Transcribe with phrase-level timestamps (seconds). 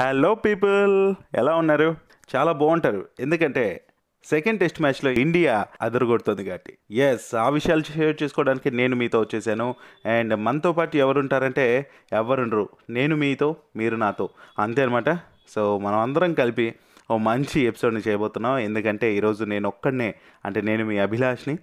[0.00, 1.96] Hello people ఎలా ఉన్నారు?
[2.36, 3.06] చాలా బాగుంటారు.
[3.20, 3.84] ఎందుకంటే
[4.24, 6.78] సెకండ్ టెస్ట్ మ్యాచ్లో ఇండియా అదరగొడుతుంది కాబట్టి.
[6.94, 9.74] ఎస్ ఆ విషయాలు షేర్ చేసుకోవడానికి నేను మీతో వచ్చేసాను.
[10.06, 12.68] అండ్ మనతో పాటు ఎవరుంటారంటే ఎవరుండరు?
[12.90, 14.28] నేను మీతో మీరు నాతో.
[14.58, 16.74] అంతే అనమాట సో మనం అందరం కలిపి
[17.10, 18.58] ఓ మంచి ఎపిసోడ్ని చేయబోతున్నాం.
[18.58, 21.58] ఎందుకంటే ఈరోజు నేను ఒక్కడనే అంటే నేను మీ అభిలాష్ని.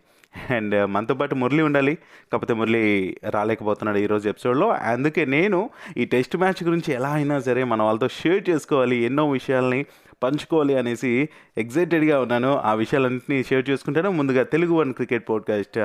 [0.51, 1.97] అండ్ మనతో పాటు మురళి ఉండాలి.
[2.31, 4.69] కాకపోతే మురళి రాలేకపోతున్నాడు ఈరోజు ఎపిసోడ్లో.
[4.69, 9.85] అందుకే నేను ఈ టెస్ట్ మ్యాచ్ గురించి ఎలా అయినా సరే మన వాళ్ళతో షేర్ చేసుకోవాలి ఎన్నో విషయాల్ని
[10.23, 12.57] పంచుకోవాలి అనేసి ఎగ్జైటెడ్గా ఉన్నాను.
[12.57, 14.11] ఆ విషయాలన్నింటినీ షేర్ చేసుకుంటాను.
[14.11, 15.77] ముందుగా Telugu one cricket podcast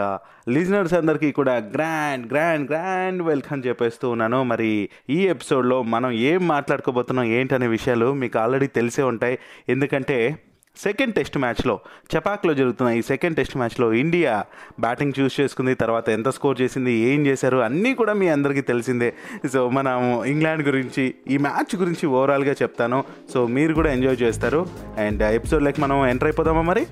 [0.51, 4.45] listeners అందరికీ కూడా గ్రాండ్ గ్రాండ్ గ్రాండ్ వెల్కమ్ చెప్పేస్తూ ఉన్నాను.
[4.45, 9.39] మరి ఈ ఎపిసోడ్లో మనం ఏం మాట్లాడుకోబోతున్నాం ఏంటనే విషయాలు మీకు ఆల్రెడీ తెలిసే ఉంటాయి.
[9.69, 10.37] ఎందుకంటే
[10.77, 11.81] సెకండ్ టెస్ట్ మ్యాచ్లో
[12.17, 14.45] చపాక్లో జరుగుతున్న ఈ సెకండ్ టెస్ట్ మ్యాచ్లో ఇండియా
[14.81, 19.15] బ్యాటింగ్ చూస్ చేసుకుంది తర్వాత ఎంత స్కోర్ చేసింది ఏం చేశారు అన్నీ కూడా మీ అందరికీ తెలిసిందే.
[19.53, 23.05] సో మనం ఇంగ్లాండ్ గురించి ఈ మ్యాచ్ గురించి ఓవరాల్గా చెప్తాను.
[23.35, 24.67] సో మీరు కూడా ఎంజాయ్ చేస్తారు.
[24.99, 26.87] అండ్ ఎపిసోడ్లోకి మనం ఎంటర్ అయిపోదామా మరి?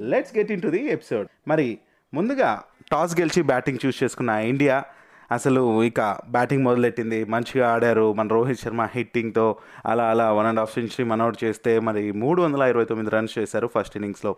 [0.00, 1.78] Let's get into the episode మరి
[2.14, 4.84] ముందుగా టాస్ గెలిచి బ్యాటింగ్ చూస్ చేసుకున్న ఇండియా
[5.32, 7.24] అసలు ఇక బ్యాటింగ్ మొదలెట్టింది.
[7.24, 8.12] మంచిగా ఆడారు.
[8.12, 12.62] మన రోహిత్ శర్మ హిట్టింగ్తో అలా అలా వన్ అండ్ హాఫ్ సెంచరీ మనౌట్ చేస్తే మరి మూడు వందల
[12.62, 14.36] ఇరవై తొమ్మిది రన్స్ చేశారు ఫస్ట్ ఇన్నింగ్స్లో.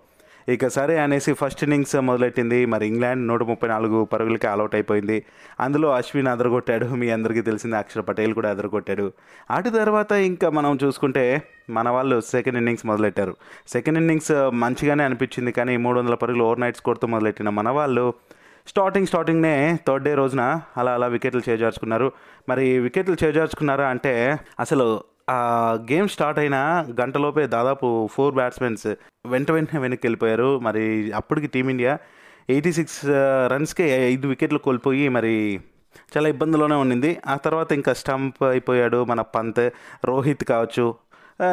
[0.48, 2.66] ఇక సరే అనేసి ఫస్ట్ ఇన్నింగ్స్ మొదలెట్టింది.
[2.66, 5.24] మరి ఇంగ్లాండ్ నూట ముప్పై నాలుగు పరుగులకి ఆల్అౌట్ అయిపోయింది.
[5.60, 6.86] అందులో అశ్విన్ అదరగొట్టాడు.
[6.86, 9.12] మీ అందరికీ తెలిసింది అక్షర్ పటేల్ కూడా అదరగొట్టాడు.
[9.50, 13.36] ఆటి తర్వాత ఇంకా మనం చూసుకుంటే మన వాళ్ళు సెకండ్ ఇన్నింగ్స్ మొదలెట్టారు.
[13.68, 15.52] సెకండ్ ఇన్నింగ్స్ మంచిగానే అనిపించింది.
[15.52, 18.14] కానీ మూడు వందల పరుగులు ఓవర్ నైట్ స్కోర్తో మొదలెట్టిన మన వాళ్ళు
[18.66, 19.54] స్టార్టింగ్ స్టార్టింగ్నే
[19.86, 20.42] థర్డ్ డే రోజున
[20.76, 22.06] అలా అలా వికెట్లు చేజార్చుకున్నారు.
[22.48, 24.12] మరి వికెట్లు చేజార్చుకున్నారా అంటే
[24.60, 24.86] అసలు
[25.30, 25.36] ఆ
[25.90, 26.56] గేమ్ స్టార్ట్ అయిన
[27.00, 28.86] గంటలోపే దాదాపు ఫోర్ బ్యాట్స్మెన్స్
[29.26, 31.92] వెంట వెంటనే వెనక్కి వెళ్ళిపోయారు మరి అప్పటికి టీమిండియా
[32.50, 32.98] ఎయిటీ సిక్స్
[33.52, 35.34] రన్స్కే ఐదు వికెట్లు కోల్పోయి మరి
[36.16, 39.62] చాలా ఇబ్బందిలోనే ఉండింది ఆ తర్వాత ఇంకా స్టంప్ అయిపోయాడు మన పంత్
[40.04, 40.86] రోహిత్ కావచ్చు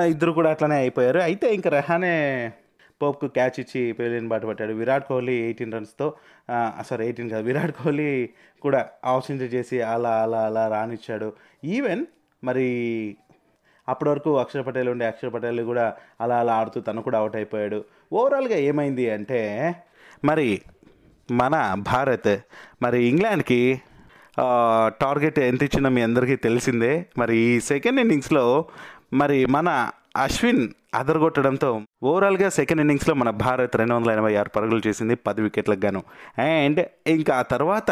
[0.09, 1.19] ఇద్దరు కూడా అట్లనే అయిపోయారు.
[1.19, 2.14] అయితే ఇంకా రెహానే
[3.03, 4.73] పోప్కు క్యాచ్ ఇచ్చి పెవిలియన్ బాట పట్టాడు.
[4.73, 6.07] విరాట్ కోహ్లీ ఎయిటీన్ రన్స్తో
[6.89, 8.07] సారీ ఎయిటీన్ కాదు విరాట్ కోహ్లీ
[8.62, 11.29] కూడా హాఫ్ సెంచరీ చేసి అలా అలా అలా రానిచ్చాడు.
[11.75, 12.03] ఈవెన్
[12.44, 12.67] మరి
[13.88, 15.85] అప్పటి వరకు అక్షర్ పటేల్ ఉండే అక్షర్ పటేల్ కూడా
[16.22, 17.79] అలా అలా ఆడుతూ తను కూడా అవుట్ అయిపోయాడు.
[18.13, 19.40] ఓవరాల్గా ఏమైంది అంటే
[20.25, 20.50] మరి
[21.29, 21.56] మన
[21.91, 22.34] భారత్
[22.81, 23.61] మరి ఇంగ్లాండ్కి
[25.01, 26.94] టార్గెట్ ఎంత ఇచ్చిందో మీ అందరికీ తెలిసిందే.
[27.17, 28.45] మరి ఈ సెకండ్ ఇన్నింగ్స్లో
[29.13, 29.69] మరి మన
[30.17, 30.63] అశ్విన్
[30.94, 36.03] అదరగొట్టడంతో ఓవరాల్గా సెకండ్ ఇన్నింగ్స్లో మన భారత్ రెండు వందల ఎనభై ఆరు పరుగులు చేసింది పది వికెట్లకు గాను.
[36.40, 37.91] అండ్ ఇంకా ఆ తర్వాత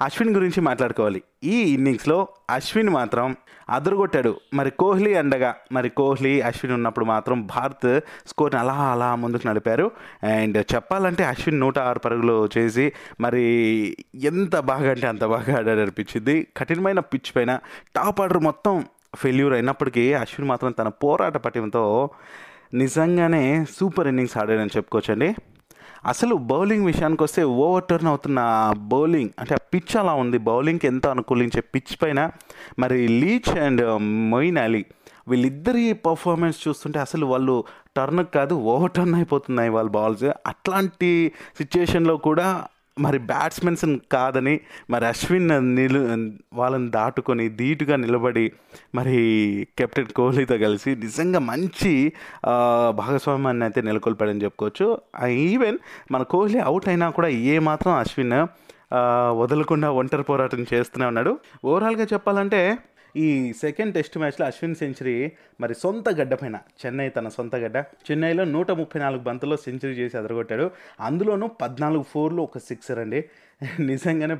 [0.00, 1.22] అశ్విన్ గురించి మాట్లాడుకోవాలి.
[1.44, 3.36] ఈ ఇన్నింగ్స్లో అశ్విన్ మాత్రం
[3.70, 4.36] అదరగొట్టాడు.
[4.54, 9.90] మరి కోహ్లీ అండగా మరి కోహ్లీ అశ్విన్ ఉన్నప్పుడు మాత్రం భారత్ స్కోర్ని అలా అలా ముందుకు నడిపారు.
[10.22, 13.42] అండ్ చెప్పాలంటే అశ్విన్ నూట ఆరు పరుగులు చేసి మరి
[14.14, 17.58] ఎంత బాగా అంటే అంత బాగా ఆడాడు అనిపించింది కఠినమైన పిచ్ పైన
[17.96, 18.84] టాప్ ఆర్డర్ మొత్తం
[19.20, 22.10] ఫెయిల్యూర్ అయినప్పటికీ అశ్విన్ మాత్రం తన పోరాట పటిమతో
[22.74, 25.28] నిజంగానే సూపర్ ఇన్నింగ్స్ ఆడాడని చెప్పుకోవచ్చండి.
[26.04, 28.40] అసలు బౌలింగ్ విషయానికి వస్తే ఓవర్ టర్న్ అవుతున్న
[28.92, 30.38] బౌలింగ్ అంటే ఆ పిచ్ అలా ఉంది.
[30.38, 32.30] బౌలింగ్కి ఎంత అనుకూలించే పిచ్ పైన
[32.78, 34.82] మరి Leach and um, Moeen Ali
[35.28, 37.54] వీళ్ళిద్దరి పర్ఫార్మెన్స్ చూస్తుంటే అసలు వాళ్ళు
[37.96, 40.24] టర్న్ కాదు ఓవర్ టర్న్ అయిపోతున్నాయి వాళ్ళ బాల్స్.
[40.46, 41.10] అట్లాంటి
[41.58, 42.46] సిచ్యుయేషన్లో కూడా
[42.96, 44.60] మరి బ్యాట్స్మెన్స్ కాదని
[44.90, 46.00] మరి అశ్విన్ నిలు
[46.52, 48.52] వాళ్ళని దాటుకొని ధీటుగా నిలబడి
[48.94, 49.16] మరి
[49.78, 52.12] కెప్టెన్ కోహ్లీతో కలిసి నిజంగా మంచి
[52.94, 54.98] భాగస్వామ్యాన్ని అయితే నెలకొల్పాడని చెప్పుకోవచ్చు.
[55.28, 55.78] ఈవెన్
[56.10, 58.46] మన కోహ్లీ అవుట్ అయినా కూడా ఏ మాత్రం అశ్విన్
[59.40, 61.38] వదలకుండా ఒంటరి పోరాటం చేస్తూనే ఉన్నాడు.
[61.64, 62.78] ఓవరాల్గా చెప్పాలంటే
[63.16, 66.58] ఈ సెకండ్ టెస్ట్ మ్యాచ్లో అశ్విన్ సెంచరీ మరి సొంత గడ్డ పైన.
[66.86, 67.76] చెన్నై తన సొంత గడ్డ.
[67.76, 70.70] చెన్నైలో నూట ముప్పై నాలుగు బంతుల్లో సెంచరీ చేసి అదరగొట్టాడు.
[71.00, 73.24] అందులోనూ పద్నాలుగు ఫోర్లు ఒక సిక్సర్ అండి.
[73.80, 74.36] నిజంగానే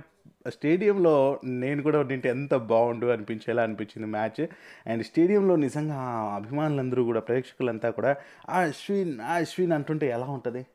[0.48, 4.46] స్టేడియంలో నేను కూడా ఉంటే ఎంత బాగుండు అనిపించేలా అనిపించింది మ్యాచ్.
[4.86, 8.16] అండ్ స్టేడియంలో నిజంగా ఆ అభిమానులందరూ కూడా ప్రేక్షకులంతా కూడా
[8.50, 10.66] ఆ అశ్విన్ ఆ అశ్విన్ అంటుంటే ఎలా ఉంటుంది?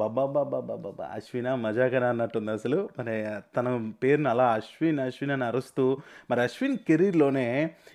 [0.00, 2.78] బాబా బాబా బాబా అశ్విన మజాకరా అన్నట్టుంది అసలు.
[2.98, 3.14] మరి
[3.56, 3.66] తన
[4.02, 5.84] పేరును అలా అశ్విన్ అశ్విన్ అని అరుస్తూ
[6.30, 7.46] మరి అశ్విన్ కెరీర్లోనే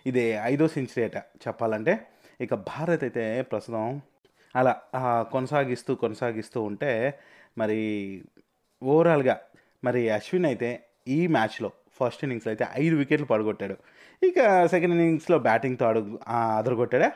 [0.05, 1.93] ఇది ఐదో సెంచరీ అట చెప్పాలంటే.
[2.41, 4.01] ఇక భారత్ అయితే ప్రస్తుతం
[4.55, 4.73] అలా
[5.31, 6.91] కొనసాగిస్తూ కొనసాగిస్తూ ఉంటే
[7.57, 7.79] మరి
[8.81, 9.35] ఓవరాల్గా
[9.83, 10.69] మరి అశ్విన్ అయితే
[11.07, 13.75] ఈ మ్యాచ్లో ఫస్ట్ ఇన్నింగ్స్లో అయితే ఐదు వికెట్లు పడగొట్టాడు.
[14.23, 14.39] ఇక
[14.73, 16.19] సెకండ్ ఇన్నింగ్స్లో బ్యాటింగ్తో అడుగు
[16.57, 17.09] అదరగొట్టాడా?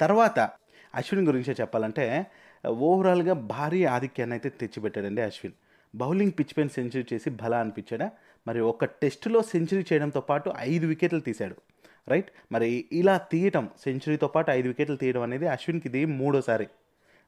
[0.00, 0.38] తర్వాత
[0.94, 2.04] అశ్విన్ గురించే చెప్పాలంటే
[2.66, 5.52] ఓవరాల్గా భారీ ఆధిక్యాన్ని అయితే తెచ్చిపెట్టాడండి అశ్విన్.
[5.94, 8.10] బౌలింగ్ పిచ్ పైన సెంచరీ చేసి బలా అనిపించాడా?
[8.46, 11.56] మరి ఒక టెస్టులో సెంచరీ చేయడంతో పాటు ఐదు వికెట్లు తీశాడు.
[12.08, 12.30] రైట్?
[12.52, 16.68] మరి ఇలా తీయటం సెంచరీతో పాటు ఐదు వికెట్లు తీయడం అనేది అశ్విన్కి ఇది మూడోసారి.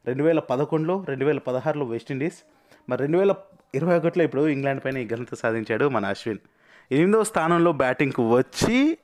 [0.06, 2.38] రెండు వేల పదకొండులో రెండు వేల పదహారులో వెస్టిండీస్.
[2.88, 3.34] మరి రెండు వేల
[3.74, 6.38] ఇరవై ఒకటిలో ఇప్పుడు ఇంగ్లాండ్ పైన ఈ ఘనత సాధించాడు మన అశ్విన్.
[6.92, 8.98] ఎనిమిదవ స్థానంలో బ్యాటింగ్కు వచ్చి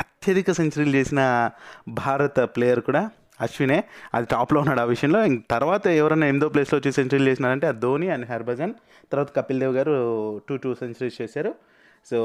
[0.00, 1.50] అత్యధిక సెంచరీలు చేసిన
[1.88, 3.10] భారత ప్లేయర్ కూడా
[3.40, 5.24] అశ్వినే అది టాప్లో ఉన్నాడు ఆ విషయంలో.
[5.24, 8.72] ఇంక తర్వాత ఎవరైనా ఎనిమిదో ప్లేస్లో వచ్చి సెంచరీలు చేసినారంటే అది ధోని అండ్ హర్భజన్.
[9.12, 9.94] తర్వాత కపిల్ దేవ్ గారు
[10.48, 11.54] టూ టూ సెంచరీస్ చేశారు.
[12.10, 12.18] సో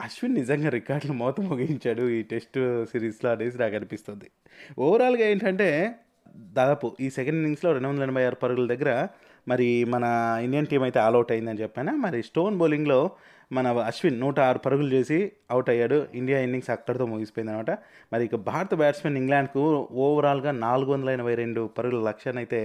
[0.00, 4.30] అశ్విన్ నిజంగా రికార్డులు మోత ముగించాడు ఈ టెస్ట్ సిరీస్లో అనేసి నాకు అనిపిస్తుంది.
[4.78, 5.94] ఓవరాల్గా ఏంటంటే
[6.36, 9.08] దాదాపు ఈ సెకండ్ ఇన్నింగ్స్లో రెండు వందల ఎనభై ఆరు పరుగుల దగ్గర
[9.48, 10.04] మరి మన
[10.42, 11.92] ఇండియన్ టీం అయితే ఆల్అవుట్ అయిందని చెప్పాను?
[11.96, 13.10] మరి స్టోన్ బౌలింగ్లో
[13.54, 15.18] మన అశ్విన్ నూట ఆరు పరుగులు చేసి
[15.50, 15.98] అవుట్ అయ్యాడు.
[16.14, 17.70] ఇండియా ఇన్నింగ్స్ అక్కడితో ముగిసిపోయింది అనమాట
[18.12, 19.62] మరి ఇక భారత బ్యాట్స్మెన్ ఇంగ్లాండ్కు
[20.04, 22.60] ఓవరాల్గా నాలుగు వందల ఎనభై రెండు పరుగుల లక్ష్యాన్ని అయితే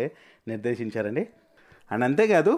[0.47, 1.24] నిర్దేశించారండి.
[1.91, 2.53] అండ్ అంతేకాదు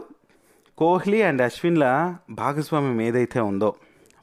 [0.77, 1.85] కోహ్లీ అండ్ అశ్విన్ల
[2.29, 3.69] భాగస్వామ్యం ఏదైతే ఉందో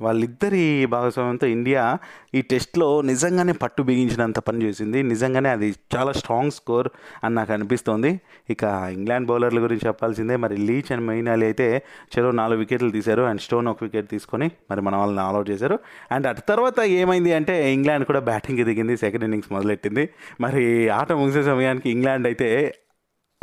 [0.00, 1.98] వాళ్ళిద్దరి భాగస్వామ్యంతో ఇండియా
[2.34, 5.02] ఈ టెస్ట్లో నిజంగానే పట్టు బిగించినంత పని చేసింది.
[5.02, 6.88] నిజంగానే అది చాలా స్ట్రాంగ్ స్కోర్
[7.24, 8.20] అని నాకు అనిపిస్తోంది.
[8.50, 10.36] ఇక ఇంగ్లాండ్ బౌలర్ల గురించి చెప్పాల్సిందే.
[10.36, 11.82] మరి లీచ్ అండ్ మెయిన్ అలీ అయితే
[12.18, 13.22] చెరో నాలుగు వికెట్లు తీశారు.
[13.22, 15.78] అండ్ స్టోన్ ఒక వికెట్ తీసుకొని మరి మన వాళ్ళని ఆల్అౌట్ చేశారు.
[16.12, 18.96] అండ్ అటు తర్వాత ఏమైంది అంటే ఇంగ్లాండ్ కూడా బ్యాటింగ్కి దిగింది.
[18.96, 20.08] సెకండ్ ఇన్నింగ్స్ మొదలెట్టింది.
[20.40, 22.74] మరి ఆట ముగిసే సమయానికి ఇంగ్లాండ్ అయితే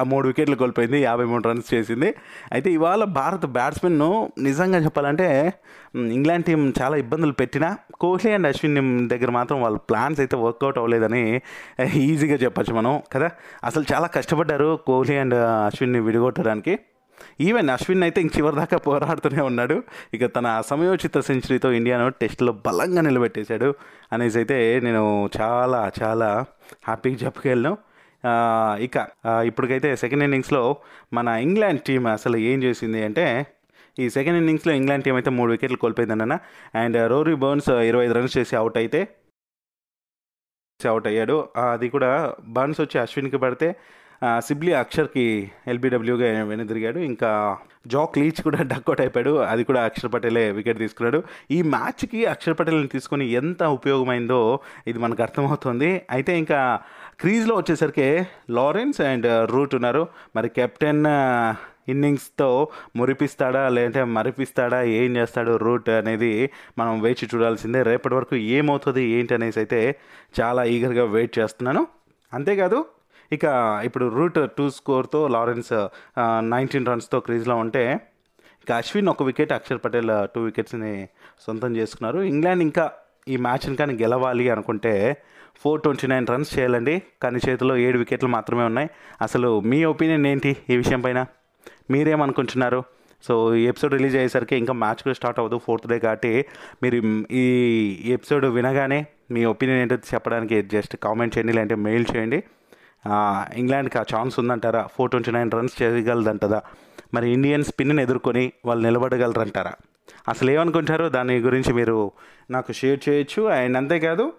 [0.03, 2.15] మూడు వికెట్లు కోల్పోయింది యాభై మూడు రన్స్ చేసింది.
[2.53, 5.53] అయితే ఇవాళ భారత బ్యాట్స్మెన్ను నిజంగా చెప్పాలంటే
[5.95, 11.41] ఇంగ్లాండ్ టీం చాలా ఇబ్బందులు పెట్టినా కోహ్లీ అండ్ అశ్విన్ దగ్గర మాత్రం వాళ్ళ ప్లాన్స్ అయితే వర్కౌట్ అవ్వలేదని
[11.93, 13.29] ఈజీగా చెప్పచ్చు మనం కదా?
[13.63, 16.79] అసలు చాలా కష్టపడ్డారు కోహ్లీ అండ్ అశ్విన్ని విడగొట్టడానికి.
[17.41, 19.83] ఈవెన్ అశ్విన్ అయితే ఇంక చివరి దాకా పోరాడుతూనే ఉన్నాడు.
[20.13, 23.73] ఇక తన సమయోచిత సెంచరీతో ఇండియాను టెస్ట్లో బలంగా నిలబెట్టేశాడు
[24.13, 26.45] అనేసి అయితే నేను చాలా చాలా
[26.85, 27.77] హ్యాపీగా చెప్పగలను.
[28.85, 28.97] ఇక
[29.49, 30.63] ఇప్పటికైతే సెకండ్ ఇన్నింగ్స్లో
[31.17, 33.25] మన ఇంగ్లాండ్ టీం అసలు ఏం చేసింది అంటే
[33.97, 36.37] ఈ సెకండ్ ఇన్నింగ్స్లో ఇంగ్లాండ్ టీం అయితే మూడు వికెట్లు కోల్పోయిందన్న
[36.83, 39.01] అండ్ రోరీ బర్న్స్ ఇరవై ఐదు రన్స్ చేసి అవుట్ అయితే
[40.79, 41.37] అవుట్ అయ్యాడు.
[41.73, 42.09] అది కూడా
[42.55, 43.67] బర్న్స్ వచ్చి అశ్విన్కి పడితే
[44.47, 45.23] సిబ్లీ అక్షర్కి
[45.71, 46.99] ఎల్బీడబ్ల్యూగా వెనుదిరిగాడు.
[47.11, 47.29] ఇంకా
[47.93, 49.33] జాక్ లీచ్ కూడా డక్అట్ అయిపోయాడు.
[49.51, 51.19] అది కూడా అక్షర్ పటేలే వికెట్ తీసుకున్నాడు.
[51.55, 54.39] ఈ మ్యాచ్కి అక్షర్ పటేల్ని తీసుకొని ఎంత ఉపయోగమైందో
[54.91, 55.89] ఇది మనకు అర్థమవుతుంది.
[56.15, 56.59] అయితే ఇంకా
[57.19, 58.07] క్రీజ్లో వచ్చేసరికి
[58.57, 60.03] లారెన్స్ అండ్ uh, రూట్ ఉన్నారు.
[60.35, 61.53] మరి కెప్టెన్ uh,
[61.91, 62.47] ఇన్నింగ్స్తో
[62.99, 66.31] మురిపిస్తాడా లేదంటే మరిపిస్తాడా ఏం చేస్తాడు రూట్ అనేది
[66.79, 67.81] మనం వేచి చూడాల్సిందే.
[67.89, 69.79] రేపటి వరకు ఏమవుతుంది ఏంటి అనేసి అయితే
[70.39, 71.83] చాలా ఈగర్గా వెయిట్ చేస్తున్నాను.
[72.31, 72.79] అంతేకాదు
[73.31, 73.45] ఇక
[73.87, 75.87] ఇప్పుడు రూట్ టూ స్కోర్తో లారెన్స్ uh,
[76.53, 77.85] నైన్టీన్ రన్స్తో క్రీజ్లో ఉంటే
[78.63, 80.93] ఇక అశ్విన్ ఒక వికెట్ అక్షర్ పటేల్ టూ వికెట్స్ని
[81.45, 82.19] సొంతం చేసుకున్నారు.
[82.33, 82.85] ఇంగ్లాండ్ ఇంకా
[83.33, 84.93] ఈ మ్యాచ్ని కానీ గెలవాలి అనుకుంటే
[85.55, 87.01] ఫోర్ ట్వంటీ నైన్ రన్స్ చేయాలండి.
[87.23, 88.89] కానీ చేతిలో ఏడు వికెట్లు మాత్రమే ఉన్నాయి.
[89.21, 91.25] అసలు మీ ఒపీనియన్ ఏంటి ఈ విషయం పైన?
[91.91, 92.83] మీరేమనుకుంటున్నారు?
[93.23, 95.57] సో ఈ ఎపిసోడ్ రిలీజ్ అయ్యేసరికి ఇంకా మ్యాచ్ కూడా స్టార్ట్ అవ్వదు.
[95.65, 96.45] ఫోర్త్ డే కాబట్టి
[96.83, 96.97] మీరు
[97.31, 97.45] ఈ
[98.13, 102.43] ఎపిసోడ్ వినగానే మీ ఒపీనియన్ ఏంటో చెప్పడానికి జస్ట్ కామెంట్ చేయండి లేదంటే మెయిల్ చేయండి.
[103.55, 104.87] ఇంగ్లాండ్కి ఆ ఛాన్స్ ఉందంటారా?
[104.95, 106.61] ఫోర్ ట్వంటీ నైన్ రన్స్ చేయగలదంటదా?
[107.13, 109.73] మరి ఇండియన్ స్పిన్ని ఎదుర్కొని వాళ్ళు నిలబడగలరంటారా?
[110.29, 112.11] అసలు ఏమనుకుంటారో దాని గురించి మీరు
[112.51, 113.41] నాకు షేర్ చేయొచ్చు.
[113.57, 114.33] అండ్ అంతేకాదు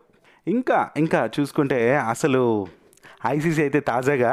[0.47, 2.43] ఇంకా ఇంకా చూసుకుంటే అసలు
[3.27, 4.33] ఐసీసీ అయితే తాజాగా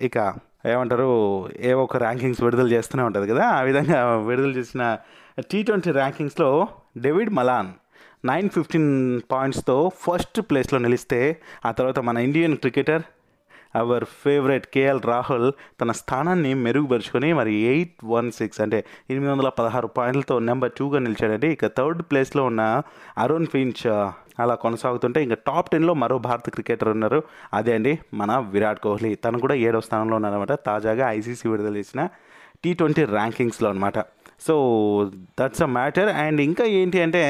[0.00, 0.16] ఇక
[0.66, 1.08] ఏమంటారు
[1.60, 3.44] ఏవో ఒక ర్యాంకింగ్స్ విడుదల చేస్తూనే ఉంటుంది కదా.
[3.50, 4.82] ఆ విధంగా విడుదల చేసిన
[5.50, 6.48] టీ ట్వంటీ ర్యాంకింగ్స్లో
[6.96, 7.70] డేవిడ్ మలాన్
[8.24, 8.90] నైన్ ఫిఫ్టీన్
[9.30, 11.20] పాయింట్స్తో ఫస్ట్ ప్లేస్లో నిలిస్తే
[11.64, 13.04] ఆ తర్వాత మన Indian cricketer
[13.74, 15.48] our favourite KL Rahul
[15.80, 18.78] తన స్థానాన్ని మెరుగుపరుచుకొని మరి ఎయిట్ వన్ సిక్స్ అంటే
[19.10, 22.62] ఎనిమిది వందల పదహారు పాయింట్లతో నెంబర్ టూగా నిలిచాడండి ఇక థర్డ్ ప్లేస్లో ఉన్న
[23.18, 23.84] అరుణ్ ఫించ్
[24.40, 27.20] అలా కొనసాగుతుంటే ఇంకా టాప్ టెన్లో మరో భారత క్రికెటర్ ఉన్నారు.
[27.54, 29.14] అదే అండి మన విరాట్ కోహ్లీ.
[29.14, 32.08] తను కూడా ఏడవ స్థానంలో ఉన్నారనమాట తాజాగా ఐసీసీ విడుదల చేసిన
[32.64, 33.98] టీ ట్వంటీ ర్యాంకింగ్స్లో అనమాట
[34.40, 34.54] so
[35.40, 37.22] that's a matter and ఇంకా ఏంటి అంటే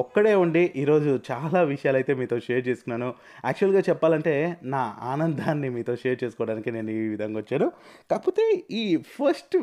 [0.00, 3.14] ఒక్కడే ఉండి ఈరోజు చాలా విషయాలు అయితే మీతో షేర్ చేసుకున్నాను.
[3.44, 7.68] యాక్చువల్గా చెప్పాలంటే నా ఆనందాన్ని మీతో షేర్ చేసుకోవడానికి నేను ఈ విధంగా వచ్చాను.
[8.10, 9.56] కాకపోతే ఈ ఫస్ట్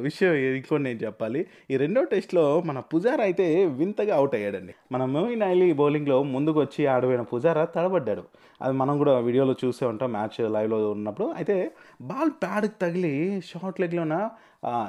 [0.00, 1.46] విషయం ఇంకోటి నేను చెప్పాలి.
[1.70, 4.74] ఈ రెండో టెస్ట్లో మన పుజారా అయితే వింతగా అవుట్ అయ్యాడండి.
[4.92, 8.24] మన మోయిన్ అలీ బౌలింగ్లో ముందుకు వచ్చి ఆడబోయిన పుజారా తడబడ్డాడు.
[8.62, 11.28] అది మనం కూడా వీడియోలో చూసే ఉంటాం మ్యాచ్ లైవ్లో ఉన్నప్పుడు.
[11.28, 14.30] అయితే బాల్ ప్యాడ్కి తగిలి షార్ట్ లెగ్లోన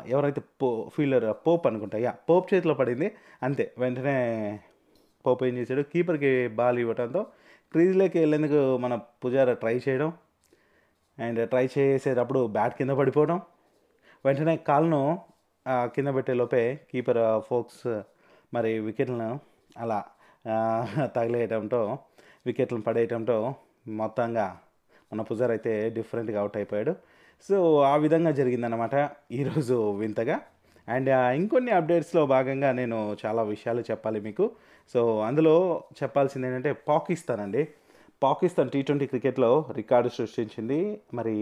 [0.08, 3.12] ఎవరైతే పో ఫీల్డర్ పోప్ అనుకుంటా యా పోప్ చేతిలో పడింది.
[3.44, 4.60] అంతే వెంటనే
[5.28, 5.82] పోప్ ఏం చేశాడు?
[5.82, 7.26] కీపర్కి బాల్ ఇవ్వడంతో
[7.72, 10.14] క్రీజ్లోకి వెళ్ళేందుకు మన పుజారా ట్రై చేయడం.
[11.20, 13.42] అండ్ ట్రై చేసేటప్పుడు బ్యాట్ కింద పడిపోవడం.
[14.26, 15.02] వెంటనే కాల్ను
[15.68, 17.88] కింద పెట్టే లోపే కీపర్ ఫోక్స్
[18.54, 19.40] మరి వికెట్లను
[19.78, 20.00] అలా
[21.16, 21.82] తగిలేయటంతో
[22.46, 23.56] వికెట్లను పడేయటంతో
[23.88, 24.46] మొత్తంగా
[25.14, 26.94] మన పుజార్ అయితే డిఫరెంట్గా అవుట్ అయిపోయాడు.
[27.50, 28.96] సో ఆ విధంగా జరిగిందనమాట
[29.32, 30.38] ఈరోజు వింతగా.
[30.88, 34.46] అండ్ ఇంకొన్ని అప్డేట్స్లో భాగంగా నేను చాలా విషయాలు చెప్పాలి మీకు.
[34.94, 35.56] సో అందులో
[36.04, 37.64] చెప్పాల్సింది ఏంటంటే పాకిస్తాన్ అండి.
[38.24, 40.80] పాకిస్తాన్ టీ ట్వంటీ క్రికెట్లో రికార్డు సృష్టించింది.
[41.14, 41.38] మరి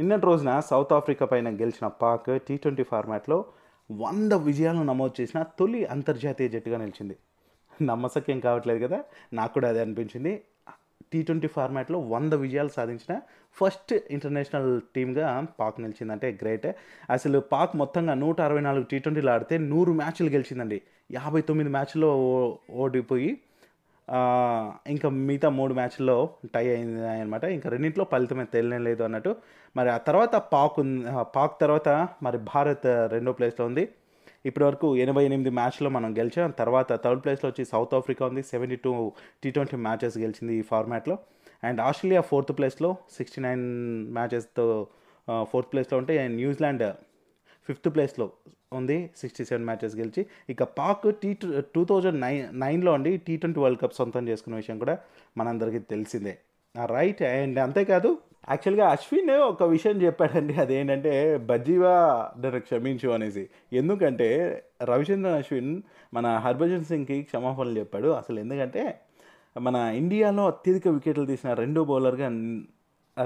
[0.00, 3.44] నిన్నటి రోజున సౌత్ ఆఫ్రికా పైన గెలిచిన పాక్ టీ ట్వంటీ ఫార్మాట్లో
[3.92, 7.16] వంద విజయాలను నమోదు చేసిన తొలి అంతర్జాతీయ జట్టుగా నిలిచింది.
[7.82, 9.04] నమ్మసక్యం కావట్లేదు కదా?
[9.32, 10.42] నాకు కూడా అదే అనిపించింది.
[11.12, 13.20] టీ ట్వంటీ ఫార్మాట్లో వంద విజయాలు సాధించిన
[13.54, 16.66] ఫస్ట్ ఇంటర్నేషనల్ టీమ్గా పాక్ నిలిచిందంటే గ్రేట్.
[17.10, 20.82] అసలు పాక్ మొత్తంగా నూట అరవై నాలుగు టీ ట్వంటీలు ఆడితే నూరు మ్యాచ్లు గెలిచిందండి.
[21.12, 22.10] యాభై తొమ్మిది మ్యాచ్లో
[22.70, 23.40] ఓడిపోయి
[24.86, 29.36] ఇంకా మిగతా మూడు మ్యాచ్ల్లో టై అయింది అనమాట ఇంకా రెండింటిలో ఫలితమే తెలియలేదు అన్నట్టు.
[29.76, 33.88] మరి ఆ తర్వాత పాక్ ఉంది- పాక్ తర్వాత మరి భారత్ రెండో ప్లేస్లో ఉంది.
[34.46, 36.50] ఇప్పటివరకు ఎనభై ఎనిమిది మ్యాచ్లో మనం గెలిచాం.
[36.50, 38.42] తర్వాత థర్డ్ ప్లేస్లో వచ్చి సౌత్ ఆఫ్రికా ఉంది.
[38.42, 39.12] Seventy two
[39.44, 41.18] T twenty matches గెలిచింది ఈ ఫార్మాట్లో.
[41.64, 43.60] అండ్ ఆస్ట్రేలియా ఫోర్త్ ప్లేస్లో సిక్స్టీ నైన్
[44.12, 44.86] మ్యాచెస్తో
[45.42, 46.92] ఫోర్త్ ప్లేస్లో ఉంటే అండ్ న్యూజిలాండ్
[47.66, 48.30] ఫిఫ్త్ ప్లేస్లో
[48.74, 50.26] ఉంది సిక్స్టీ సెవెన్ మ్యాచెస్ గెలిచి.
[50.50, 51.36] ఇక Pak T
[51.74, 54.98] two thousand nine నైన్లో అండి టీ ట్వంటీ వరల్డ్ కప్ సొంతం చేసుకున్న విషయం కూడా
[55.38, 56.38] మనందరికీ తెలిసిందే.
[56.86, 58.18] రైట్ అండ్ అంతేకాదు
[58.48, 61.94] యాక్చువల్గా అశ్విన్ ఒక విషయం చెప్పాడండి అదేంటంటే బజ్జీవా
[62.38, 63.48] నన్ను క్షమించు అనేసి.
[63.72, 64.28] ఎందుకంటే
[64.82, 65.82] రవిచంద్రన్ అశ్విన్
[66.14, 68.08] మన హర్భజన్ సింగ్కి క్షమాపణలు చెప్పాడు.
[68.08, 69.00] అసలు ఎందుకంటే
[69.60, 72.28] మన ఇండియాలో అత్యధిక వికెట్లు తీసిన రెండో బౌలర్గా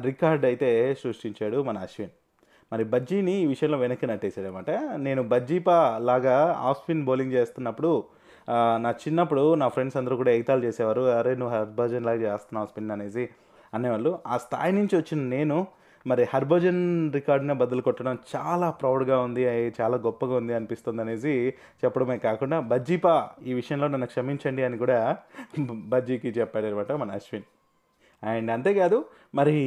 [0.01, 2.11] రికార్డ్ అయితే సృష్టించాడు మన అశ్విన్.
[2.73, 4.71] మరి బజ్జీని ఈ విషయంలో వెనక్కి నట్టేశాడనమాట.
[5.07, 5.77] నేను బజ్జీపా
[6.09, 6.37] లాగా
[6.69, 7.91] ఆఫ్ స్పిన్ బౌలింగ్ చేస్తున్నప్పుడు
[8.85, 11.03] నా చిన్నప్పుడు నా ఫ్రెండ్స్ అందరూ కూడా ఎగతాలు చేసేవారు.
[11.19, 13.25] అరే నువ్వు హర్భజన్ లాగా చేస్తున్నావు స్పిన్ అనేసి
[13.75, 14.13] అనేవాళ్ళు.
[14.27, 15.59] ఆ స్థాయి నుంచి వచ్చిన నేను
[16.07, 16.83] మరి హర్భజన్
[17.17, 19.43] రికార్డుని బదులు కొట్టడం చాలా ప్రౌడ్గా ఉంది
[19.81, 21.35] చాలా గొప్పగా ఉంది అనిపిస్తుంది అనేసి
[21.83, 23.15] చెప్పడమే కాకుండా బజ్జీపా
[23.47, 24.99] ఈ విషయంలో నన్ను క్షమించండి అని కూడా
[25.95, 27.47] బజ్జీకి చెప్పాడనమాట మన అశ్విన్.
[28.23, 28.99] అండ్ అంతేకాదు
[29.35, 29.59] మరి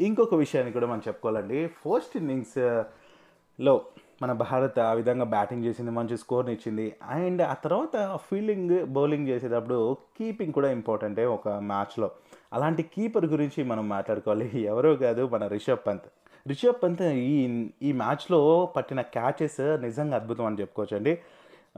[0.00, 1.66] ఇంకొక విషయాన్ని కూడా మనం చెప్పుకోవాలండి.
[1.66, 3.84] ఫస్ట్ ఇన్నింగ్స్లో
[4.22, 6.96] మన భారత్ ఆ విధంగా బ్యాటింగ్ చేసింది మంచి స్కోర్ని ఇచ్చింది.
[7.02, 12.10] అండ్ ఆ తర్వాత ఫీల్డింగ్ బౌలింగ్ చేసేటప్పుడు కీపింగ్ కూడా ఇంపార్టెంటే ఒక మ్యాచ్లో.
[12.52, 14.50] అలాంటి కీపర్ గురించి మనం మాట్లాడుకోవాలి.
[14.66, 16.02] ఎవరో కాదు మన రిషబ్ పంత్.
[16.48, 21.18] రిషబ్ పంత్ ఈ ఈ మ్యాచ్లో పట్టిన క్యాచెస్ నిజంగా అద్భుతం అని చెప్పుకోవచ్చండి.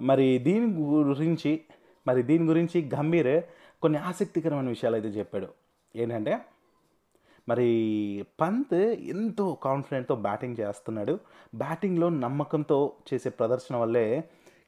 [0.02, 1.60] మరి దీని గురించి
[2.06, 3.42] మరి దీని గురించి గంభీర్
[3.82, 5.46] కొన్ని ఆసక్తికరమైన విషయాలు అయితే చెప్పాడు.
[5.96, 6.38] ఏంటంటే
[7.48, 7.68] మరి
[8.40, 8.74] పంత్
[9.14, 11.14] ఎంతో కాన్ఫిడెంట్తో బ్యాటింగ్ చేస్తున్నాడు.
[11.54, 14.24] బ్యాటింగ్లో నమ్మకంతో చేసే ప్రదర్శన వల్లే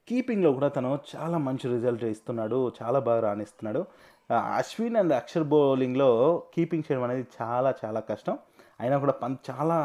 [0.09, 3.85] కీపింగ్లో కూడా తను చాలా మంచి రిజల్ట్ ఇస్తున్నాడు చాలా బాగా రాణిస్తున్నాడు.
[4.31, 6.09] అశ్విన్ అండ్ అక్షర్ బౌలింగ్లో
[6.53, 8.37] కీపింగ్ చేయడం అనేది చాలా చాలా కష్టం.
[8.79, 9.77] అయినా కూడా పంత్ చాలా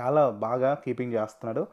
[0.00, 1.66] చాలా బాగా కీపింగ్ చేస్తున్నాడు.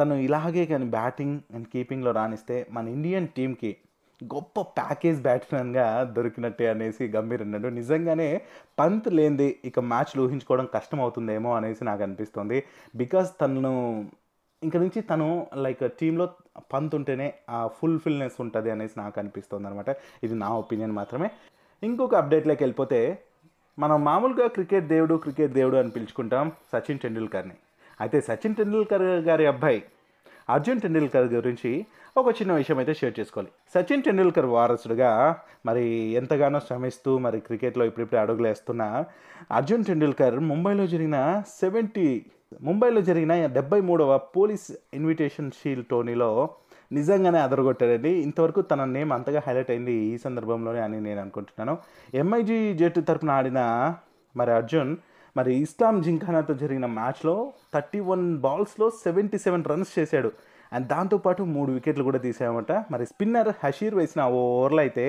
[0.00, 3.76] తను ఇలాగే కానీ బ్యాటింగ్ అండ్ కీపింగ్లో రాణిస్తే మన ఇండియన్ టీంకి
[4.24, 7.68] గొప్ప ప్యాకేజ్ బ్యాట్స్మెన్గా దొరికినట్టే అనేసి గంభీర్ అన్నాడు.
[7.68, 8.40] నిజంగానే
[8.78, 12.64] పంత్ లేనిది ఇక మ్యాచ్లు ఊహించుకోవడం కష్టం అవుతుందేమో అనేసి నాకు అనిపిస్తుంది.
[12.96, 14.10] బికాస్ తను
[14.62, 16.28] ఇంక నుంచి తను లైక్ టీంలో
[16.72, 21.30] పంత్ ఉంటేనే ఆ ఫుల్ఫిల్నెస్ ఉంటుంది అనేసి నాకు అనిపిస్తుంది అనమాట ఇది నా ఒపీనియన్ మాత్రమే.
[21.82, 23.18] ఇంకొక అప్డేట్లోకి వెళ్ళిపోతే
[23.78, 27.54] మనం మామూలుగా క్రికెట్ దేవుడు క్రికెట్ దేవుడు అని పిలుచుకుంటాం సచిన్ టెండూల్కర్ని.
[28.00, 29.82] అయితే సచిన్ టెండూల్కర్ గారి అబ్బాయి
[30.54, 31.72] అర్జున్ టెండూల్కర్ గురించి
[32.20, 33.50] ఒక చిన్న విషయం అయితే షేర్ చేసుకోవాలి.
[33.74, 35.10] సచిన్ టెండూల్కర్ వారసుడుగా
[35.68, 35.84] మరి
[36.20, 38.82] ఎంతగానో శ్రమిస్తూ మరి క్రికెట్లో ఇప్పుడిప్పుడు అడుగులు వేస్తున్న
[39.58, 41.18] అర్జున్ టెండూల్కర్ ముంబైలో జరిగిన
[41.60, 42.08] సెవెంటీ
[42.66, 46.30] ముంబైలో జరిగిన డెబ్బై మూడవ పోలీస్ ఇన్విటేషన్ షీల్డ్ టోర్నీలో
[46.92, 48.12] నిజంగానే అదరగొట్టాడండి.
[48.26, 51.74] ఇంతవరకు తన నేమ్ అంతగా హైలైట్ అయింది ఈ సందర్భంలోనే అని నేను అనుకుంటున్నాను.
[52.22, 53.60] ఎంఐజీ జట్టు తరపున ఆడిన
[54.34, 54.90] మరి అర్జున్
[55.36, 57.34] మరి ఇస్లాం జింఖానాతో జరిగిన మ్యాచ్లో
[57.74, 60.30] థర్టీ వన్ బాల్స్లో సెవెంటీ సెవెన్ రన్స్ చేశాడు.
[60.72, 65.06] అండ్ దాంతోపాటు మూడు వికెట్లు కూడా తీసామంట మరి స్పిన్నర్ హషీర్ వేసిన ఓ ఓవర్లో అయితే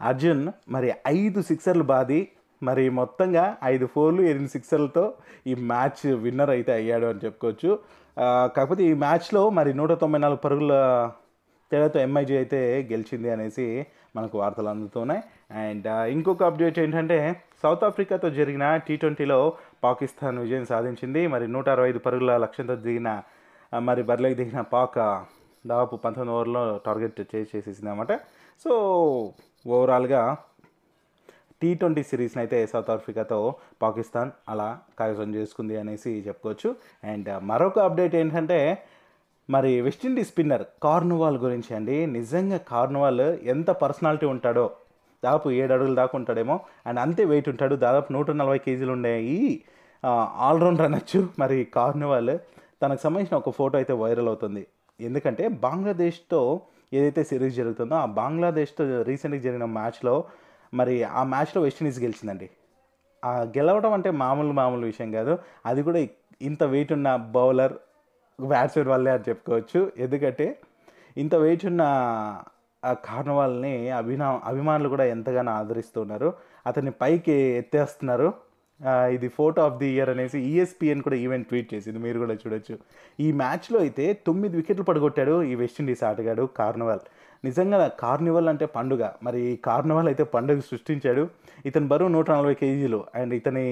[0.00, 2.20] అర్జున్ మరి ఐదు సిక్సర్లు బాది
[2.62, 5.04] మరి మొత్తంగా ఐదు ఫోర్లు ఎనిమిది సిక్సర్లతో
[5.46, 7.70] ఈ మ్యాచ్ విన్నర్ అయితే అయ్యాడు అని చెప్పుకోవచ్చు.
[8.56, 10.74] కాకపోతే ఈ మ్యాచ్లో మరి నూట తొంభై నాలుగు పరుగుల
[11.70, 12.60] తేడాతో ఎంఐజీ అయితే
[12.92, 13.66] గెలిచింది అనేసి
[14.16, 15.22] మనకు వార్తలు అందుతున్నాయి.
[15.64, 17.18] అండ్ ఇంకొక అప్డేట్ ఏంటంటే
[17.62, 19.38] సౌత్ ఆఫ్రికాతో జరిగిన టీ ట్వంటీలో
[19.84, 21.22] పాకిస్తాన్ విజయం సాధించింది.
[21.34, 23.10] మరి నూట అరవై ఐదు పరుగుల లక్ష్యంతో దిగిన
[23.88, 25.00] మరి బరిలోకి దిగిన పాక్
[25.64, 28.12] దాదాపు పంతొమ్మిది ఓవర్లో టార్గెట్ చేసేసింది అనమాట
[28.64, 28.72] సో
[29.74, 30.22] ఓవరాల్గా
[31.62, 33.38] టీ ట్వంటీ సిరీస్ని అయితే సౌత్ ఆఫ్రికాతో
[33.82, 36.70] పాకిస్తాన్ అలా కైవసం చేసుకుంది అనేసి చెప్పుకోవచ్చు.
[37.04, 38.58] అండ్ మరొక అప్డేట్ ఏంటంటే
[39.54, 42.06] మరి వెస్టిండీస్ స్పిన్నర్ కార్నువాల్ గురించి అండి.
[42.06, 44.70] నిజంగా కార్నువాల్ ఎంత పర్సనాలిటీ ఉంటాడో
[45.24, 47.74] దాదాపు ఏడు అడుగులు దాకా ఉంటాడేమో అండ్ అంతే వెయిట్ ఉంటాడు.
[47.74, 49.60] దాదాపు నూట నలభై కేజీలు ఉండే ఈ
[50.48, 51.28] ఆల్రౌండర్ అనొచ్చు.
[51.38, 52.34] మరి కార్నివాల్
[52.82, 54.66] తనకు సంబంధించిన ఒక ఫోటో అయితే వైరల్ అవుతుంది.
[55.00, 56.60] ఎందుకంటే బంగ్లాదేశ్తో
[56.92, 60.24] ఏదైతే సిరీస్ జరుగుతుందో ఆ బంగ్లాదేశ్తో రీసెంట్గా జరిగిన మ్యాచ్లో
[60.74, 62.50] మరి ఆ మ్యాచ్లో వెస్టిండీస్ గెలిచిందండి.
[63.24, 65.38] ఆ గెలవడం అంటే మామూలు మామూలు విషయం కాదు.
[65.66, 66.00] అది కూడా
[66.42, 67.72] ఇంత వెయిట్ ఉన్న బౌలర్
[68.48, 69.92] బ్యాట్స్మెన్ వల్లే అని చెప్పుకోవచ్చు.
[69.98, 70.58] ఎందుకంటే
[71.16, 71.82] ఇంత వేచి ఉన్న
[72.84, 76.34] ఆ కార్నవాల్ని అభినా అభిమానులు కూడా ఎంతగానో ఆదరిస్తున్నారు.
[76.66, 78.50] అతన్ని పైకి ఎత్తేస్తున్నారు.
[79.12, 81.98] ఇది ఫోటో ఆఫ్ ది ఇయర్ అనేసి ఈఎస్పిఎన్ కూడా ఈవెంట్ ట్వీట్ చేసింది.
[81.98, 82.78] మీరు కూడా చూడొచ్చు.
[83.20, 87.00] ఈ మ్యాచ్లో అయితే తొమ్మిది వికెట్లు పడగొట్టాడు ఈ వెస్టిండీస్ ఆటగాడు కార్నివాల్.
[87.44, 89.10] నిజంగా కార్నివల్ అంటే పండుగ.
[89.22, 91.28] మరి ఈ కార్నివాల్ అయితే పండుగ సృష్టించాడు.
[91.66, 93.04] ఇతని బరువు నూట నలభై కేజీలు.
[93.14, 93.66] అండ్ ఇతని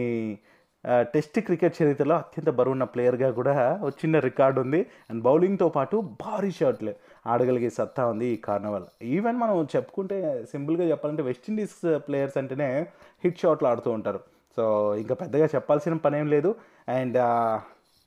[0.88, 4.87] టెస్ట్ క్రికెట్ చరిత్రలో అత్యంత బరువున్న ప్లేయర్గా కూడా వచ్చిన చిన్న రికార్డు ఉంది.
[5.11, 6.95] అండ్ బౌలింగ్తో పాటు భారీ షాట్లు
[7.26, 8.85] ఆడగలిగే సత్తా ఉంది ఈ కార్నవల్.
[9.02, 12.87] ఈవెన్ మనం చెప్పుకుంటే సింపుల్గా చెప్పాలంటే వెస్టిండీస్ ప్లేయర్స్ అంటేనే
[13.25, 14.21] హిట్ షాట్లు ఆడుతూ ఉంటారు.
[14.57, 16.54] సో ఇంకా పెద్దగా చెప్పాల్సిన పనేం లేదు.
[16.88, 17.18] అండ్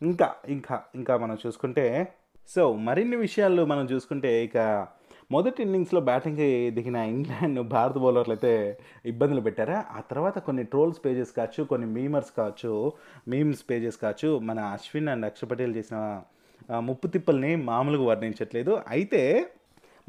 [0.04, 2.08] ఇంకా ఇంకా ఇంకా మనం చూసుకుంటే
[2.50, 4.88] సో మరిన్ని విషయాలు మనం చూసుకుంటే ఇక
[5.32, 9.86] మొదటి ఇన్నింగ్స్లో బ్యాటింగ్కి దిగిన ఇంగ్లాండ్ భారత బౌలర్లు అయితే ఇబ్బందులు పెట్టారా?
[9.92, 12.94] ఆ తర్వాత కొన్ని ట్రోల్స్ పేజెస్ కావచ్చు కొన్ని మీమర్స్ కావచ్చు
[13.28, 16.22] మీమ్స్ పేజెస్ కావచ్చు మన అశ్విన్ అండ్ అక్ష పటేల్ చేసిన
[16.80, 18.82] ముప్పు తిప్పల్ని మామూలుగా వర్ణించట్లేదు.
[18.88, 19.52] అయితే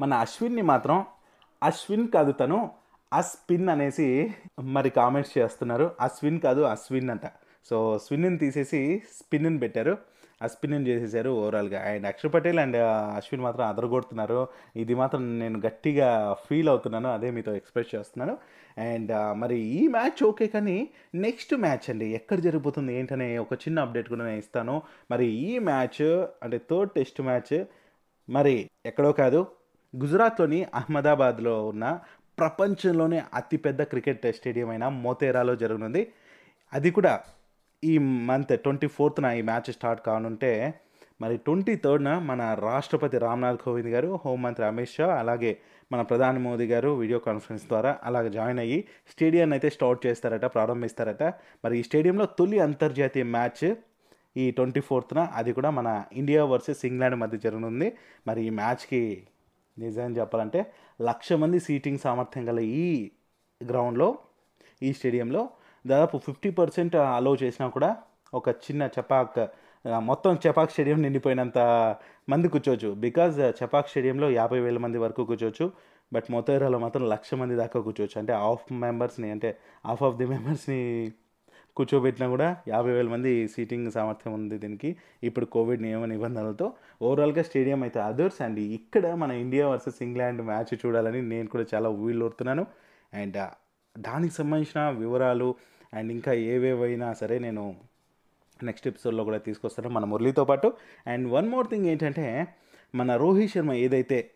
[0.01, 1.05] మన అశ్విన్ని మాత్రం
[1.63, 2.71] అశ్విన్ కాదు తను
[3.13, 5.91] అస్పిన్ అనేసి మరి కామెంట్స్ చేస్తున్నారు.
[6.01, 7.25] అశ్విన్ కాదు అశ్విన్ అంట.
[7.69, 9.97] సో స్విన్ని తీసేసి స్పిన్ని పెట్టారు.
[10.43, 11.79] అస్పిన్ చేసేసారు ఓవరాల్గా.
[11.81, 12.77] అండ్ అక్షర్ పటేల్ అండ్
[13.17, 14.47] అశ్విన్ మాత్రం అదరగొడుతున్నారు.
[14.75, 17.09] ఇది మాత్రం నేను గట్టిగా ఫీల్ అవుతున్నాను.
[17.09, 18.37] అదే మీతో ఎక్స్ప్రెస్ చేస్తున్నాను.
[18.77, 24.09] అండ్ మరి ఈ మ్యాచ్ ఓకే కానీ నెక్స్ట్ మ్యాచ్ అండి ఎక్కడ జరిగిపోతుంది ఏంటనే ఒక చిన్న అప్డేట్
[24.09, 24.81] కూడా నేను ఇస్తాను.
[25.11, 26.01] మరి ఈ మ్యాచ్
[26.43, 27.65] అంటే థర్డ్ టెస్ట్ మ్యాచ్
[28.29, 29.47] మరి ఎక్కడో కాదు
[29.95, 31.99] గుజరాత్లోని అహ్మదాబాద్లో ఉన్న
[32.39, 36.11] ప్రపంచంలోనే అతిపెద్ద క్రికెట్ స్టేడియం అయిన మోతేరాలో జరగనుంది.
[36.73, 37.21] అది కూడా
[37.83, 40.51] ఈ మంత్ ట్వంటీ ఫోర్త్న ఈ మ్యాచ్ స్టార్ట్ కానుంటే
[41.21, 45.51] మరి ట్వంటీ థర్డ్న మన రాష్ట్రపతి రామ్నాథ్ కోవింద్ గారు హోంమంత్రి అమిత్ షా అలాగే
[45.91, 51.23] మన ప్రధాని మోదీ గారు వీడియో కాన్ఫరెన్స్ ద్వారా అలాగే జాయిన్ అయ్యి స్టేడియాన్ని అయితే స్టార్ట్ చేస్తారట ప్రారంభిస్తారట.
[51.65, 53.65] మరి ఈ స్టేడియంలో తొలి అంతర్జాతీయ మ్యాచ్
[54.37, 57.89] ఈ ట్వంటీ ఫోర్త్న అది కూడా మన ఇండియా వర్సెస్ ఇంగ్లాండ్ మధ్య జరగనుంది.
[58.27, 59.23] మరి ఈ మ్యాచ్కి
[59.77, 60.61] నిజం చెప్పాలంటే
[61.01, 63.11] లక్ష మంది సీటింగ్ సామర్థ్యం గల ఈ
[63.61, 64.09] గ్రౌండ్లో
[64.81, 65.49] ఈ స్టేడియంలో
[65.87, 67.89] దాదాపు ఫిఫ్టీ పర్సెంట్ అలో చేసినా కూడా
[68.33, 69.39] ఒక చిన్న చపాక్
[70.09, 71.59] మొత్తం చపాక్ స్టేడియం నిండిపోయినంత
[72.31, 72.89] మంది కూర్చోవచ్చు.
[73.05, 75.65] బికాజ్ చపాక్ స్టేడియంలో యాభై వేల మంది వరకు కూర్చోవచ్చు.
[76.13, 78.17] బట్ మొతేరాలో మాత్రం లక్ష మంది దాకా కూర్చోవచ్చు.
[78.19, 79.49] అంటే హాఫ్ మెంబర్స్ని అంటే
[79.87, 80.79] హాఫ్ ఆఫ్ ది మెంబర్స్ని
[81.77, 84.89] కూర్చోబెట్టినా కూడా యాభై వేల మంది సీటింగ్ సామర్థ్యం ఉంది దీనికి.
[85.23, 86.67] ఇప్పుడు కోవిడ్ నియమ నిబంధనలతో
[87.01, 88.39] ఓవరాల్గా స్టేడియం అయితే అదర్స్.
[88.41, 92.65] అండ్ ఇక్కడ మన ఇండియా వర్సెస్ ఇంగ్లాండ్ మ్యాచ్ చూడాలని నేను కూడా చాలా ఊళ్ళోడుతున్నాను.
[93.13, 93.39] అండ్
[93.95, 95.55] దానికి సంబంధించిన వివరాలు
[95.93, 97.75] అండ్ ఇంకా ఏవేవైనా సరే నేను
[98.63, 100.73] నెక్స్ట్ ఎపిసోడ్లో కూడా తీసుకొస్తాను మన మురళితో పాటు.
[101.07, 102.47] అండ్ వన్ మోర్ థింగ్ ఏంటంటే
[102.95, 104.31] మన రోహిత్ శర్మ ఏదైతే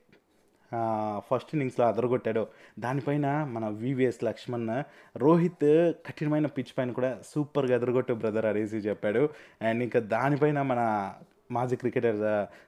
[1.20, 2.48] ఫస్ట్ ఇన్నింగ్స్లో అదరగొట్టాడో
[2.80, 4.84] దానిపైన మన వివిఎస్ లక్ష్మణ్
[5.17, 9.30] రోహిత్ కఠినమైన పిచ్ పైన కూడా సూపర్గా అదరగొట్టు బ్రదర్ అనేసి చెప్పాడు.
[9.62, 11.13] అండ్ ఇంకా దానిపైన మన
[11.52, 12.20] మాజీ క్రికెటర్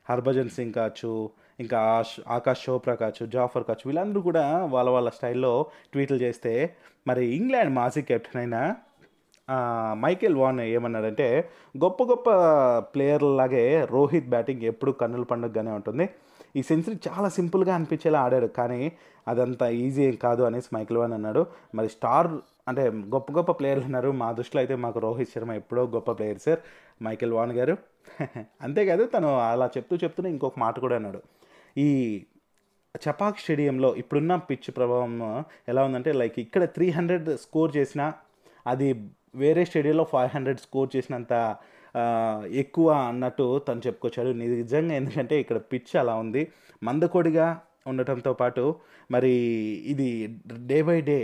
[0.09, 1.11] హర్భజన్ సింగ్ కావచ్చు
[1.59, 5.53] ఇంకా ఆష్- ఆకాష్ చోప్రా కావచ్చు జాఫర్ కావచ్చు వీళ్ళందరూ కూడా వాళ్ళ వాళ్ళ స్టైల్లో
[5.93, 6.53] ట్వీట్లు చేస్తే
[7.07, 8.57] మరి ఇంగ్లాండ్ మాజీ కెప్టెన్ అయిన
[9.93, 11.27] మైకేల్ వాన్ ఏమన్నాడంటే
[11.83, 12.29] గొప్ప గొప్ప
[12.93, 16.05] ప్లేయర్లాగే రోహిత్ బ్యాటింగ్ ఎప్పుడు కన్నుల పండుగగానే ఉంటుంది.
[16.55, 18.81] ఈ సెంచరీ చాలా సింపుల్గా అనిపించేలా ఆడాడు కానీ
[19.27, 21.41] అదంతా ఈజీ ఏం కాదు అనేసి మైకేల్ వాన్ అన్నాడు.
[21.75, 22.29] మరి స్టార్
[22.67, 22.83] అంటే
[23.15, 26.59] గొప్ప గొప్ప ప్లేయర్లు ఉన్నారు మా దృష్టిలో అయితే మాకు రోహిత్ శర్మ ఎప్పుడో గొప్ప ప్లేయర్ సార్
[27.03, 27.75] మైకేల్ వాన్ గారు.
[28.65, 31.21] అంతేకాదు తను అలా చెప్తూ చెప్తూనే ఇంకొక మాట కూడా అన్నాడు.
[31.77, 31.87] ఈ
[32.95, 35.13] చపాక్ స్టేడియంలో ఇప్పుడున్న పిచ్ ప్రభావం
[35.71, 38.01] ఎలా ఉందంటే లైక్ ఇక్కడ త్రీ హండ్రెడ్ స్కోర్ చేసిన
[38.65, 38.87] అది
[39.43, 41.33] వేరే స్టేడియంలో ఫైవ్ హండ్రెడ్ స్కోర్ చేసినంత
[42.63, 44.31] ఎక్కువ అన్నట్టు తను చెప్పుకొచ్చాడు.
[44.41, 46.43] నిజంగా ఎందుకంటే ఇక్కడ పిచ్ అలా ఉంది.
[46.83, 47.47] మందకొడిగా
[47.87, 48.63] ఉండటంతో పాటు
[49.11, 49.33] మరి
[49.93, 50.07] ఇది
[50.71, 51.19] డే బై డే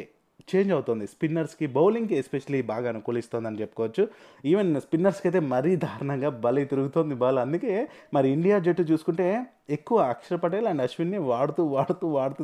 [0.51, 1.07] చేంజ్ అవుతుంది.
[1.07, 4.03] స్పిన్నర్స్కి బౌలింగ్కి ఎస్పెషలీ బాగా అనుకూలిస్తుందని చెప్పుకోవచ్చు.
[4.45, 7.39] ఈవెన్ స్పిన్నర్స్కి అయితే మరీ దారుణంగా బలి తిరుగుతుంది బాల్.
[7.39, 7.73] అందుకే
[8.13, 9.27] మరి ఇండియా జట్టు చూసుకుంటే
[9.69, 12.43] ఎక్కువ అక్షర్ పటేల్ అండ్ అశ్విన్ని వాడుతూ వాడుతూ వాడుతూ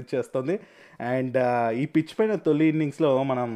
[0.00, 0.56] ఇచ్చేస్తుంది
[1.00, 1.38] అండ్
[1.82, 3.50] ఈ పిచ్ పైన తొలి ఇన్నింగ్స్లో మనం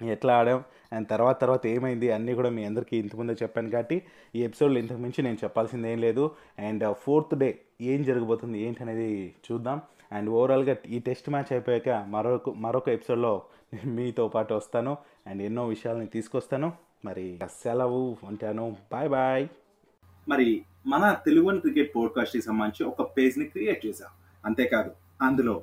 [0.00, 0.58] ఎట్లా ఆడాం?
[0.92, 2.08] అండ్ తర్వాత తర్వాత ఏమైంది?
[2.12, 3.96] అన్నీ కూడా మీ అందరికీ ఇంతకుముందే చెప్పాను కాబట్టి
[4.36, 6.24] ఈ ఎపిసోడ్లో ఇంతకు మించి నేను చెప్పాల్సింది ఏం లేదు.
[6.58, 7.48] అండ్ ఫోర్త్ డే
[7.92, 9.08] ఏం జరగబోతుంది ఏంటి అనేది
[9.46, 9.80] చూద్దాం.
[10.12, 13.42] అండ్ ఓవరాల్గా ఈ టెస్ట్ మ్యాచ్ అయిపోయాక మరొక మరొక ఎపిసోడ్లో
[13.74, 16.72] నేను మీతో పాటు వస్తాను అండ్ ఎన్నో విషయాలని తీసుకొస్తాను.
[17.04, 18.76] మరి సెలవు ఉంటాను.
[18.92, 19.48] Bye bye.
[20.28, 24.08] మరి మన తెలుగు క్రికెట్ పోడ్కాస్ట్కి సంబంధించి ఒక పేజ్ని క్రియేట్ చేశాం.
[24.44, 24.90] అంతేకాదు
[25.22, 25.62] అందులో